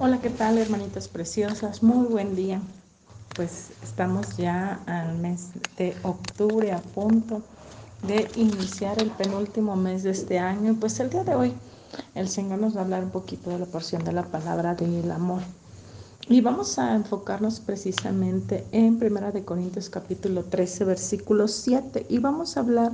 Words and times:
Hola, 0.00 0.20
¿qué 0.20 0.30
tal, 0.30 0.58
hermanitas 0.58 1.08
preciosas? 1.08 1.82
Muy 1.82 2.06
buen 2.06 2.36
día. 2.36 2.60
Pues 3.34 3.70
estamos 3.82 4.36
ya 4.36 4.78
al 4.86 5.18
mes 5.18 5.48
de 5.76 5.96
octubre 6.04 6.70
a 6.70 6.78
punto 6.78 7.42
de 8.06 8.30
iniciar 8.36 9.00
el 9.02 9.10
penúltimo 9.10 9.74
mes 9.74 10.04
de 10.04 10.10
este 10.10 10.38
año. 10.38 10.76
Pues 10.78 11.00
el 11.00 11.10
día 11.10 11.24
de 11.24 11.34
hoy 11.34 11.52
el 12.14 12.28
Señor 12.28 12.60
nos 12.60 12.76
va 12.76 12.82
a 12.82 12.84
hablar 12.84 13.02
un 13.02 13.10
poquito 13.10 13.50
de 13.50 13.58
la 13.58 13.66
porción 13.66 14.04
de 14.04 14.12
la 14.12 14.22
palabra 14.22 14.76
del 14.76 15.10
amor. 15.10 15.42
Y 16.28 16.42
vamos 16.42 16.78
a 16.78 16.94
enfocarnos 16.94 17.58
precisamente 17.58 18.64
en 18.70 19.00
Primera 19.00 19.32
de 19.32 19.44
Corintios 19.44 19.90
capítulo 19.90 20.44
13, 20.44 20.84
versículo 20.84 21.48
7. 21.48 22.06
Y 22.08 22.18
vamos 22.20 22.56
a 22.56 22.60
hablar 22.60 22.92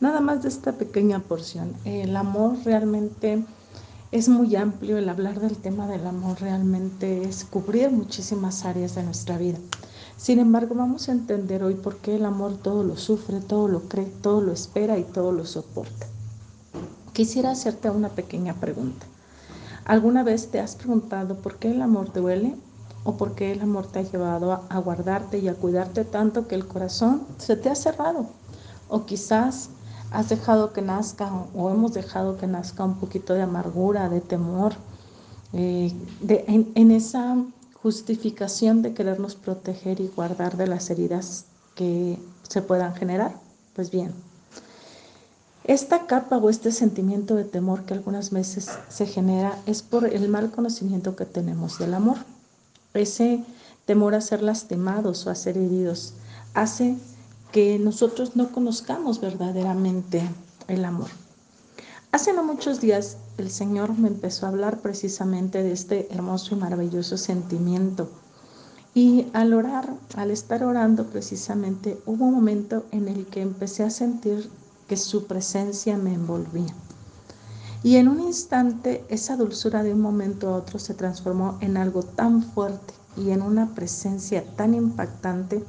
nada 0.00 0.22
más 0.22 0.42
de 0.42 0.48
esta 0.48 0.72
pequeña 0.72 1.18
porción. 1.18 1.74
El 1.84 2.16
amor 2.16 2.56
realmente 2.64 3.44
es 4.16 4.30
muy 4.30 4.56
amplio 4.56 4.96
el 4.96 5.10
hablar 5.10 5.40
del 5.40 5.58
tema 5.58 5.86
del 5.86 6.06
amor, 6.06 6.40
realmente 6.40 7.28
es 7.28 7.44
cubrir 7.44 7.90
muchísimas 7.90 8.64
áreas 8.64 8.94
de 8.94 9.02
nuestra 9.02 9.36
vida. 9.36 9.58
Sin 10.16 10.38
embargo, 10.38 10.74
vamos 10.74 11.08
a 11.08 11.12
entender 11.12 11.62
hoy 11.62 11.74
por 11.74 11.98
qué 11.98 12.16
el 12.16 12.24
amor 12.24 12.56
todo 12.56 12.82
lo 12.82 12.96
sufre, 12.96 13.40
todo 13.40 13.68
lo 13.68 13.82
cree, 13.82 14.06
todo 14.22 14.40
lo 14.40 14.52
espera 14.52 14.96
y 14.96 15.04
todo 15.04 15.32
lo 15.32 15.44
soporta. 15.44 16.06
Quisiera 17.12 17.50
hacerte 17.50 17.90
una 17.90 18.08
pequeña 18.08 18.54
pregunta. 18.54 19.04
¿Alguna 19.84 20.22
vez 20.22 20.50
te 20.50 20.60
has 20.60 20.76
preguntado 20.76 21.36
por 21.36 21.58
qué 21.58 21.72
el 21.72 21.82
amor 21.82 22.10
duele 22.14 22.54
o 23.04 23.18
por 23.18 23.34
qué 23.34 23.52
el 23.52 23.60
amor 23.60 23.86
te 23.86 23.98
ha 23.98 24.02
llevado 24.02 24.64
a 24.66 24.78
guardarte 24.78 25.40
y 25.40 25.48
a 25.48 25.54
cuidarte 25.54 26.06
tanto 26.06 26.48
que 26.48 26.54
el 26.54 26.66
corazón 26.66 27.26
se 27.36 27.54
te 27.54 27.68
ha 27.68 27.74
cerrado? 27.74 28.30
O 28.88 29.04
quizás 29.04 29.68
has 30.10 30.28
dejado 30.28 30.72
que 30.72 30.82
nazca 30.82 31.30
o 31.54 31.70
hemos 31.70 31.92
dejado 31.94 32.36
que 32.36 32.46
nazca 32.46 32.84
un 32.84 32.98
poquito 32.98 33.34
de 33.34 33.42
amargura, 33.42 34.08
de 34.08 34.20
temor, 34.20 34.74
eh, 35.52 35.92
en, 36.28 36.90
esa 36.90 37.36
justificación 37.74 38.82
de 38.82 38.94
querernos 38.94 39.34
proteger 39.34 40.00
y 40.00 40.08
guardar 40.08 40.56
de 40.56 40.66
las 40.66 40.90
heridas 40.90 41.46
que 41.74 42.18
se 42.48 42.62
puedan 42.62 42.94
generar. 42.94 43.32
Pues 43.74 43.90
bien, 43.90 44.12
esta 45.64 46.06
capa 46.06 46.36
o 46.38 46.50
este 46.50 46.72
sentimiento 46.72 47.34
de 47.34 47.44
temor 47.44 47.84
que 47.84 47.94
algunas 47.94 48.30
veces 48.30 48.70
se 48.88 49.06
genera 49.06 49.58
es 49.66 49.82
por 49.82 50.06
el 50.06 50.28
mal 50.28 50.50
conocimiento 50.50 51.16
que 51.16 51.26
tenemos 51.26 51.78
del 51.78 51.94
amor. 51.94 52.18
Ese 52.94 53.44
temor 53.84 54.14
a 54.14 54.20
ser 54.20 54.42
lastimados 54.42 55.26
o 55.26 55.30
a 55.30 55.34
ser 55.34 55.56
heridos 55.58 56.14
hace 56.54 56.96
que 57.56 57.78
nosotros 57.78 58.36
no 58.36 58.52
conozcamos 58.52 59.18
verdaderamente 59.18 60.20
el 60.68 60.84
amor. 60.84 61.08
Hace 62.12 62.34
no 62.34 62.44
muchos 62.44 62.82
días 62.82 63.16
el 63.38 63.50
Señor 63.50 63.98
me 63.98 64.08
empezó 64.08 64.44
a 64.44 64.50
hablar 64.50 64.80
precisamente 64.82 65.62
de 65.62 65.72
este 65.72 66.06
hermoso 66.12 66.54
y 66.54 66.58
maravilloso 66.58 67.16
sentimiento. 67.16 68.10
Y 68.92 69.28
al 69.32 69.54
orar, 69.54 69.88
al 70.16 70.32
estar 70.32 70.64
orando 70.64 71.06
precisamente, 71.06 71.98
hubo 72.04 72.26
un 72.26 72.34
momento 72.34 72.84
en 72.90 73.08
el 73.08 73.24
que 73.24 73.40
empecé 73.40 73.84
a 73.84 73.90
sentir 73.90 74.50
que 74.86 74.98
su 74.98 75.26
presencia 75.26 75.96
me 75.96 76.12
envolvía. 76.12 76.74
Y 77.82 77.96
en 77.96 78.08
un 78.08 78.20
instante 78.20 79.02
esa 79.08 79.34
dulzura 79.34 79.82
de 79.82 79.94
un 79.94 80.02
momento 80.02 80.50
a 80.50 80.56
otro 80.58 80.78
se 80.78 80.92
transformó 80.92 81.56
en 81.62 81.78
algo 81.78 82.02
tan 82.02 82.42
fuerte 82.42 82.92
y 83.16 83.30
en 83.30 83.40
una 83.40 83.74
presencia 83.74 84.44
tan 84.56 84.74
impactante 84.74 85.64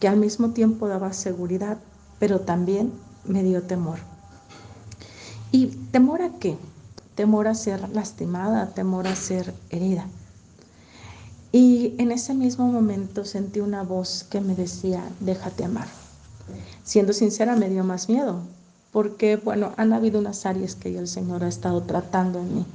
que 0.00 0.08
al 0.08 0.16
mismo 0.16 0.50
tiempo 0.50 0.88
daba 0.88 1.12
seguridad, 1.12 1.78
pero 2.18 2.40
también 2.40 2.92
me 3.24 3.44
dio 3.44 3.62
temor. 3.62 3.98
¿Y 5.52 5.66
temor 5.92 6.22
a 6.22 6.30
qué? 6.38 6.56
Temor 7.14 7.46
a 7.46 7.54
ser 7.54 7.88
lastimada, 7.90 8.70
temor 8.70 9.06
a 9.06 9.14
ser 9.14 9.54
herida. 9.68 10.06
Y 11.52 11.94
en 11.98 12.12
ese 12.12 12.32
mismo 12.32 12.66
momento 12.66 13.24
sentí 13.24 13.60
una 13.60 13.82
voz 13.82 14.24
que 14.30 14.40
me 14.40 14.54
decía, 14.54 15.02
déjate 15.20 15.64
amar. 15.64 15.88
Siendo 16.84 17.12
sincera, 17.12 17.56
me 17.56 17.68
dio 17.68 17.84
más 17.84 18.08
miedo, 18.08 18.40
porque, 18.92 19.36
bueno, 19.36 19.72
han 19.76 19.92
habido 19.92 20.18
unas 20.18 20.46
áreas 20.46 20.76
que 20.76 20.96
el 20.96 21.08
Señor 21.08 21.44
ha 21.44 21.48
estado 21.48 21.82
tratando 21.82 22.38
en 22.38 22.54
mí, 22.54 22.66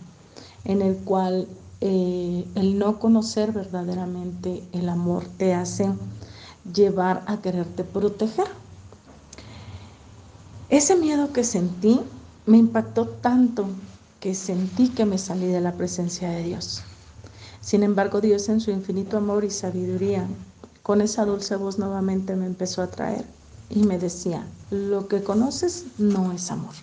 en 0.66 0.82
el 0.82 0.98
cual 0.98 1.48
eh, 1.82 2.46
el 2.56 2.78
no 2.78 3.00
conocer 3.00 3.52
verdaderamente 3.52 4.64
el 4.74 4.90
amor 4.90 5.26
te 5.38 5.54
hace 5.54 5.90
llevar 6.74 7.24
a 7.28 7.38
quererte 7.38 7.84
proteger. 7.84 8.48
Ese 10.70 10.96
miedo 10.96 11.32
que 11.32 11.44
sentí 11.44 12.02
me 12.46 12.58
impactó 12.58 13.08
tanto 13.08 13.68
que 14.20 14.34
sentí 14.34 14.90
que 14.90 15.06
me 15.06 15.18
salí 15.18 15.48
de 15.48 15.62
la 15.62 15.74
presencia 15.74 16.30
de 16.30 16.44
Dios. 16.44 16.82
Sin 17.62 17.84
embargo, 17.84 18.22
Dios 18.22 18.50
en 18.50 18.60
su 18.60 18.72
infinito 18.72 19.18
amor 19.18 19.44
y 19.44 19.52
sabiduría, 19.52 20.28
con 20.84 21.02
esa 21.02 21.26
dulce 21.26 21.56
voz 21.56 21.80
nuevamente 21.80 22.36
me 22.36 22.46
empezó 22.46 22.82
a 22.82 22.88
traer 22.88 23.26
y 23.70 23.84
me 23.84 23.98
decía, 23.98 24.46
lo 24.70 25.08
que 25.08 25.24
conoces 25.24 25.86
no 25.98 26.32
es 26.32 26.52
amor. 26.52 26.74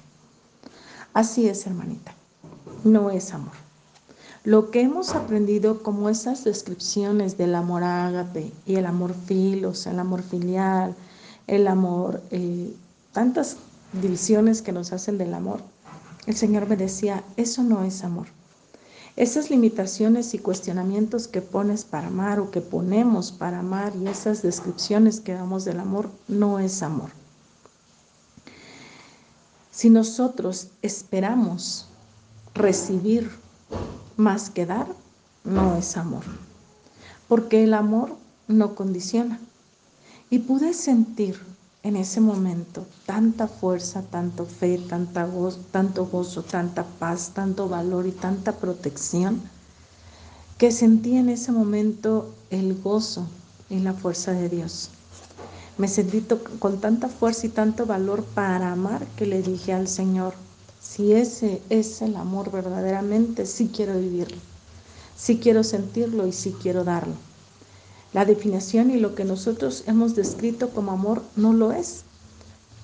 Así 1.14 1.48
es, 1.48 1.66
hermanita, 1.66 2.12
no 2.84 3.10
es 3.10 3.32
amor. 3.32 3.61
Lo 4.44 4.72
que 4.72 4.80
hemos 4.80 5.14
aprendido 5.14 5.84
como 5.84 6.08
esas 6.08 6.42
descripciones 6.42 7.38
del 7.38 7.54
amor 7.54 7.84
ágape 7.84 8.50
y 8.66 8.74
el 8.74 8.86
amor 8.86 9.14
filos, 9.14 9.86
el 9.86 10.00
amor 10.00 10.22
filial, 10.22 10.96
el 11.46 11.68
amor, 11.68 12.20
eh, 12.32 12.74
tantas 13.12 13.56
divisiones 13.92 14.60
que 14.60 14.72
nos 14.72 14.92
hacen 14.92 15.16
del 15.16 15.34
amor, 15.34 15.60
el 16.26 16.34
Señor 16.34 16.68
me 16.68 16.76
decía, 16.76 17.22
eso 17.36 17.62
no 17.62 17.84
es 17.84 18.02
amor. 18.02 18.26
Esas 19.14 19.48
limitaciones 19.48 20.34
y 20.34 20.38
cuestionamientos 20.38 21.28
que 21.28 21.42
pones 21.42 21.84
para 21.84 22.08
amar 22.08 22.40
o 22.40 22.50
que 22.50 22.60
ponemos 22.60 23.30
para 23.30 23.60
amar 23.60 23.92
y 23.94 24.08
esas 24.08 24.42
descripciones 24.42 25.20
que 25.20 25.34
damos 25.34 25.64
del 25.64 25.78
amor 25.78 26.10
no 26.26 26.58
es 26.58 26.82
amor. 26.82 27.10
Si 29.70 29.88
nosotros 29.88 30.68
esperamos 30.80 31.86
recibir 32.54 33.30
más 34.16 34.50
que 34.50 34.66
dar 34.66 34.86
no 35.44 35.76
es 35.76 35.96
amor, 35.96 36.24
porque 37.28 37.64
el 37.64 37.74
amor 37.74 38.16
no 38.48 38.74
condiciona. 38.74 39.40
Y 40.30 40.40
pude 40.40 40.72
sentir 40.72 41.38
en 41.82 41.96
ese 41.96 42.20
momento 42.20 42.86
tanta 43.06 43.48
fuerza, 43.48 44.02
tanto 44.02 44.46
fe, 44.46 44.78
tanta 44.78 45.26
gozo, 45.26 45.58
tanto 45.70 46.06
gozo, 46.06 46.42
tanta 46.42 46.84
paz, 46.84 47.32
tanto 47.34 47.68
valor 47.68 48.06
y 48.06 48.12
tanta 48.12 48.52
protección, 48.52 49.40
que 50.58 50.70
sentí 50.70 51.16
en 51.16 51.28
ese 51.28 51.50
momento 51.50 52.32
el 52.50 52.80
gozo 52.80 53.26
y 53.68 53.80
la 53.80 53.94
fuerza 53.94 54.32
de 54.32 54.48
Dios. 54.48 54.90
Me 55.76 55.88
sentí 55.88 56.24
con 56.58 56.80
tanta 56.80 57.08
fuerza 57.08 57.46
y 57.46 57.50
tanto 57.50 57.86
valor 57.86 58.22
para 58.22 58.72
amar 58.72 59.04
que 59.16 59.26
le 59.26 59.42
dije 59.42 59.72
al 59.72 59.88
Señor, 59.88 60.34
si 60.94 61.14
ese 61.14 61.62
es 61.70 62.02
el 62.02 62.16
amor 62.16 62.50
verdaderamente, 62.50 63.46
sí 63.46 63.70
quiero 63.74 63.98
vivirlo, 63.98 64.36
sí 65.16 65.38
quiero 65.38 65.64
sentirlo 65.64 66.26
y 66.26 66.32
sí 66.32 66.54
quiero 66.60 66.84
darlo. 66.84 67.14
La 68.12 68.26
definición 68.26 68.90
y 68.90 68.98
lo 68.98 69.14
que 69.14 69.24
nosotros 69.24 69.84
hemos 69.86 70.14
descrito 70.14 70.68
como 70.68 70.92
amor 70.92 71.22
no 71.34 71.54
lo 71.54 71.72
es, 71.72 72.02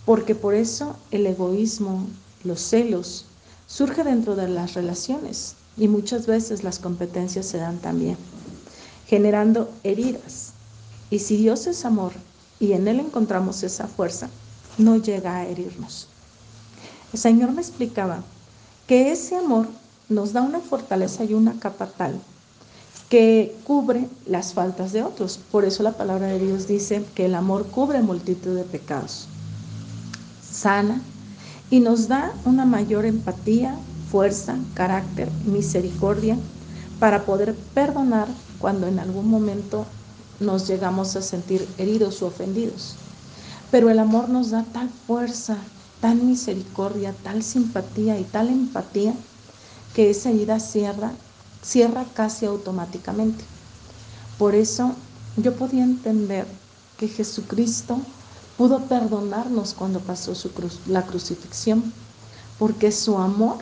porque 0.06 0.34
por 0.34 0.54
eso 0.54 0.96
el 1.10 1.26
egoísmo, 1.26 2.06
los 2.44 2.62
celos, 2.62 3.26
surge 3.66 4.04
dentro 4.04 4.36
de 4.36 4.48
las 4.48 4.72
relaciones 4.72 5.54
y 5.76 5.86
muchas 5.88 6.26
veces 6.26 6.64
las 6.64 6.78
competencias 6.78 7.44
se 7.44 7.58
dan 7.58 7.76
también, 7.76 8.16
generando 9.06 9.70
heridas. 9.84 10.54
Y 11.10 11.18
si 11.18 11.36
Dios 11.36 11.66
es 11.66 11.84
amor 11.84 12.12
y 12.58 12.72
en 12.72 12.88
Él 12.88 13.00
encontramos 13.00 13.62
esa 13.64 13.86
fuerza, 13.86 14.30
no 14.78 14.96
llega 14.96 15.36
a 15.36 15.46
herirnos. 15.46 16.08
El 17.12 17.18
Señor 17.18 17.52
me 17.52 17.62
explicaba 17.62 18.22
que 18.86 19.12
ese 19.12 19.36
amor 19.36 19.68
nos 20.08 20.32
da 20.32 20.42
una 20.42 20.60
fortaleza 20.60 21.24
y 21.24 21.34
una 21.34 21.58
capa 21.58 21.86
tal 21.86 22.20
que 23.08 23.56
cubre 23.64 24.08
las 24.26 24.52
faltas 24.52 24.92
de 24.92 25.02
otros. 25.02 25.38
Por 25.50 25.64
eso 25.64 25.82
la 25.82 25.92
palabra 25.92 26.26
de 26.26 26.38
Dios 26.38 26.68
dice 26.68 27.04
que 27.14 27.26
el 27.26 27.34
amor 27.34 27.66
cubre 27.66 28.02
multitud 28.02 28.54
de 28.54 28.64
pecados. 28.64 29.26
Sana 30.50 31.00
y 31.70 31.80
nos 31.80 32.08
da 32.08 32.32
una 32.44 32.64
mayor 32.64 33.06
empatía, 33.06 33.76
fuerza, 34.10 34.56
carácter, 34.74 35.30
misericordia 35.44 36.36
para 36.98 37.24
poder 37.24 37.54
perdonar 37.74 38.28
cuando 38.58 38.86
en 38.86 38.98
algún 38.98 39.28
momento 39.28 39.86
nos 40.40 40.66
llegamos 40.66 41.16
a 41.16 41.22
sentir 41.22 41.66
heridos 41.78 42.22
o 42.22 42.26
ofendidos. 42.26 42.94
Pero 43.70 43.90
el 43.90 43.98
amor 43.98 44.28
nos 44.28 44.50
da 44.50 44.64
tal 44.72 44.88
fuerza, 45.06 45.58
tal 46.00 46.16
misericordia, 46.18 47.14
tal 47.22 47.42
simpatía 47.42 48.18
y 48.18 48.24
tal 48.24 48.48
empatía 48.48 49.14
que 49.94 50.10
esa 50.10 50.30
herida 50.30 50.60
cierra, 50.60 51.12
cierra 51.62 52.04
casi 52.14 52.46
automáticamente. 52.46 53.44
Por 54.38 54.54
eso 54.54 54.94
yo 55.36 55.54
podía 55.56 55.84
entender 55.84 56.46
que 56.98 57.08
Jesucristo 57.08 58.00
pudo 58.56 58.86
perdonarnos 58.86 59.74
cuando 59.74 60.00
pasó 60.00 60.34
su 60.34 60.50
la 60.86 61.06
crucifixión, 61.06 61.92
porque 62.58 62.92
su 62.92 63.18
amor 63.18 63.58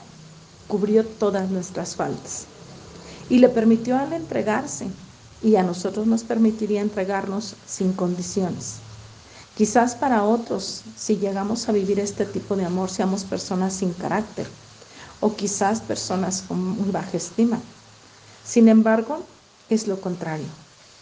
cubrió 0.66 1.06
todas 1.06 1.50
nuestras 1.50 1.96
faltas. 1.96 2.46
y 3.28 3.38
le 3.40 3.48
permitió 3.48 3.98
al 3.98 4.12
entregarse 4.12 4.88
y 5.42 5.56
a 5.56 5.62
nosotros 5.62 6.06
nos 6.06 6.24
permitiría 6.24 6.80
entregarnos 6.80 7.56
sin 7.66 7.92
condiciones. 7.92 8.85
Quizás 9.56 9.94
para 9.94 10.22
otros, 10.22 10.82
si 10.98 11.16
llegamos 11.16 11.66
a 11.66 11.72
vivir 11.72 11.98
este 11.98 12.26
tipo 12.26 12.56
de 12.56 12.66
amor, 12.66 12.90
seamos 12.90 13.24
personas 13.24 13.72
sin 13.72 13.94
carácter 13.94 14.46
o 15.22 15.34
quizás 15.34 15.80
personas 15.80 16.44
con 16.46 16.62
muy 16.62 16.90
baja 16.90 17.16
estima. 17.16 17.58
Sin 18.44 18.68
embargo, 18.68 19.18
es 19.70 19.88
lo 19.88 19.98
contrario. 19.98 20.44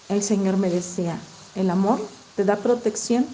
El 0.08 0.22
Señor 0.22 0.56
me 0.56 0.70
decía, 0.70 1.18
el 1.56 1.68
amor 1.68 2.00
te 2.36 2.44
da 2.44 2.54
protección 2.54 3.26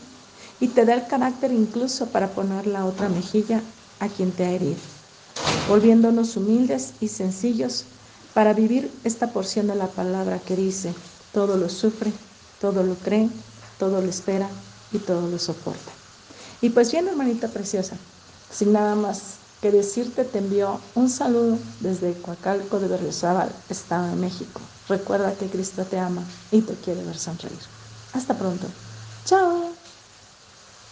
y 0.58 0.68
te 0.68 0.86
da 0.86 0.94
el 0.94 1.06
carácter 1.06 1.52
incluso 1.52 2.06
para 2.06 2.28
poner 2.28 2.66
la 2.66 2.86
otra 2.86 3.10
mejilla 3.10 3.60
a 3.98 4.08
quien 4.08 4.32
te 4.32 4.46
ha 4.46 4.52
herido, 4.52 4.80
volviéndonos 5.68 6.34
humildes 6.38 6.94
y 6.98 7.08
sencillos 7.08 7.84
para 8.32 8.54
vivir 8.54 8.90
esta 9.04 9.26
porción 9.34 9.66
de 9.66 9.74
la 9.74 9.88
palabra 9.88 10.38
que 10.38 10.56
dice, 10.56 10.94
todo 11.34 11.58
lo 11.58 11.68
sufre, 11.68 12.10
todo 12.58 12.82
lo 12.82 12.94
cree, 12.94 13.28
todo 13.78 14.00
lo 14.00 14.08
espera 14.08 14.48
y 14.92 14.98
todo 14.98 15.28
lo 15.28 15.38
soporta. 15.38 15.92
Y 16.60 16.70
pues 16.70 16.92
bien, 16.92 17.08
hermanita 17.08 17.48
preciosa, 17.48 17.96
sin 18.50 18.72
nada 18.72 18.94
más 18.94 19.40
que 19.60 19.70
decirte, 19.70 20.24
te 20.24 20.38
envío 20.38 20.80
un 20.94 21.08
saludo 21.08 21.58
desde 21.80 22.20
Coacalco 22.20 22.80
de 22.80 22.88
Berriozábal, 22.88 23.54
Estado 23.68 24.08
de 24.08 24.16
México. 24.16 24.60
Recuerda 24.88 25.36
que 25.36 25.50
Cristo 25.50 25.84
te 25.86 25.98
ama 25.98 26.24
y 26.50 26.62
te 26.62 26.74
quiere 26.76 27.04
ver 27.04 27.16
sonreír. 27.16 27.60
Hasta 28.12 28.36
pronto. 28.36 28.68
Chao. 29.24 29.69